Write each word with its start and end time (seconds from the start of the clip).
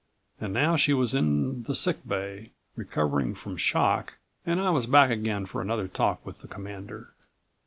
And 0.39 0.51
now 0.51 0.77
she 0.77 0.95
was 0.95 1.13
in 1.13 1.61
the 1.61 1.75
sick 1.75 1.99
bay, 2.07 2.53
recovering 2.75 3.35
from 3.35 3.55
shock, 3.55 4.17
and 4.47 4.59
I 4.59 4.71
was 4.71 4.87
back 4.87 5.11
again 5.11 5.45
for 5.45 5.61
another 5.61 5.87
talk 5.87 6.25
with 6.25 6.39
the 6.41 6.47
Commander. 6.47 7.13